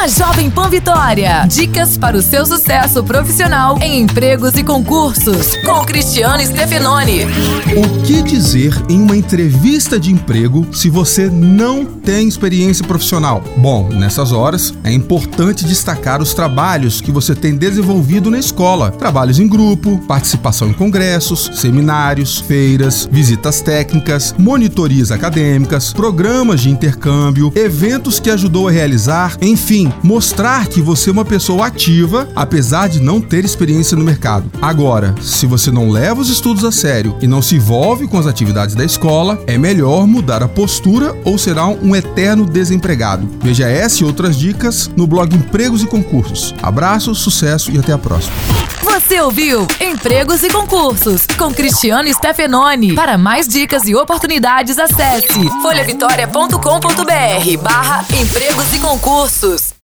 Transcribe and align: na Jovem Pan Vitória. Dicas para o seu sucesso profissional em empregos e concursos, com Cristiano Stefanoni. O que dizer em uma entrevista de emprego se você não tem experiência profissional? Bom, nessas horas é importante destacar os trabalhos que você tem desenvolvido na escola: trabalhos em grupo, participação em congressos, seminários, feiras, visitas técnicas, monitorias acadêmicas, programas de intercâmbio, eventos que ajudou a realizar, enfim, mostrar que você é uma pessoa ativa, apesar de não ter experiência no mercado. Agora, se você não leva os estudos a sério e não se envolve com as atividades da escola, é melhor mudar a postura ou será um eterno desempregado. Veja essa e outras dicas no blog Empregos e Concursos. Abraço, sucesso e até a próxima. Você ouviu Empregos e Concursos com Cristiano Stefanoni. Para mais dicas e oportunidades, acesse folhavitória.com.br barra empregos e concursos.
na 0.00 0.08
Jovem 0.08 0.48
Pan 0.48 0.70
Vitória. 0.70 1.44
Dicas 1.46 1.98
para 1.98 2.16
o 2.16 2.22
seu 2.22 2.46
sucesso 2.46 3.04
profissional 3.04 3.78
em 3.82 4.00
empregos 4.00 4.54
e 4.54 4.64
concursos, 4.64 5.54
com 5.56 5.84
Cristiano 5.84 6.42
Stefanoni. 6.42 7.26
O 7.76 8.02
que 8.02 8.22
dizer 8.22 8.72
em 8.88 9.02
uma 9.02 9.14
entrevista 9.14 10.00
de 10.00 10.10
emprego 10.10 10.66
se 10.72 10.88
você 10.88 11.28
não 11.28 11.84
tem 11.84 12.26
experiência 12.26 12.82
profissional? 12.82 13.44
Bom, 13.58 13.90
nessas 13.90 14.32
horas 14.32 14.72
é 14.84 14.90
importante 14.90 15.66
destacar 15.66 16.22
os 16.22 16.32
trabalhos 16.32 17.02
que 17.02 17.12
você 17.12 17.34
tem 17.34 17.54
desenvolvido 17.54 18.30
na 18.30 18.38
escola: 18.38 18.90
trabalhos 18.90 19.38
em 19.38 19.46
grupo, 19.46 19.98
participação 20.08 20.70
em 20.70 20.72
congressos, 20.72 21.50
seminários, 21.56 22.40
feiras, 22.40 23.06
visitas 23.12 23.60
técnicas, 23.60 24.34
monitorias 24.38 25.12
acadêmicas, 25.12 25.92
programas 25.92 26.62
de 26.62 26.70
intercâmbio, 26.70 27.52
eventos 27.54 28.18
que 28.18 28.30
ajudou 28.30 28.66
a 28.66 28.70
realizar, 28.70 29.36
enfim, 29.42 29.89
mostrar 30.02 30.66
que 30.66 30.80
você 30.80 31.10
é 31.10 31.12
uma 31.12 31.24
pessoa 31.24 31.66
ativa, 31.66 32.28
apesar 32.34 32.88
de 32.88 33.00
não 33.00 33.20
ter 33.20 33.44
experiência 33.44 33.96
no 33.96 34.04
mercado. 34.04 34.50
Agora, 34.60 35.14
se 35.20 35.46
você 35.46 35.70
não 35.70 35.90
leva 35.90 36.20
os 36.20 36.28
estudos 36.28 36.64
a 36.64 36.72
sério 36.72 37.16
e 37.20 37.26
não 37.26 37.42
se 37.42 37.56
envolve 37.56 38.06
com 38.06 38.18
as 38.18 38.26
atividades 38.26 38.74
da 38.74 38.84
escola, 38.84 39.42
é 39.46 39.58
melhor 39.58 40.06
mudar 40.06 40.42
a 40.42 40.48
postura 40.48 41.16
ou 41.24 41.38
será 41.38 41.66
um 41.66 41.94
eterno 41.94 42.46
desempregado. 42.46 43.28
Veja 43.42 43.68
essa 43.68 44.02
e 44.02 44.06
outras 44.06 44.36
dicas 44.36 44.90
no 44.96 45.06
blog 45.06 45.34
Empregos 45.34 45.82
e 45.82 45.86
Concursos. 45.86 46.54
Abraço, 46.62 47.14
sucesso 47.14 47.70
e 47.70 47.78
até 47.78 47.92
a 47.92 47.98
próxima. 47.98 48.34
Você 48.82 49.20
ouviu 49.20 49.66
Empregos 49.80 50.42
e 50.42 50.48
Concursos 50.48 51.26
com 51.38 51.52
Cristiano 51.52 52.12
Stefanoni. 52.12 52.94
Para 52.94 53.18
mais 53.18 53.46
dicas 53.46 53.86
e 53.86 53.94
oportunidades, 53.94 54.78
acesse 54.78 55.48
folhavitória.com.br 55.62 57.62
barra 57.62 58.04
empregos 58.14 58.72
e 58.72 58.78
concursos. 58.78 59.74